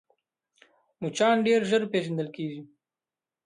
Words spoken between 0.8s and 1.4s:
مچان